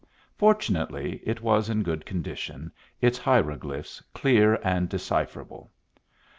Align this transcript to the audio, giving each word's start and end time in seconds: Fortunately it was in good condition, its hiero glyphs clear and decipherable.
Fortunately 0.35 1.17
it 1.27 1.41
was 1.43 1.69
in 1.69 1.83
good 1.83 2.07
condition, 2.07 2.71
its 3.01 3.19
hiero 3.19 3.55
glyphs 3.55 4.01
clear 4.15 4.59
and 4.63 4.89
decipherable. 4.89 5.71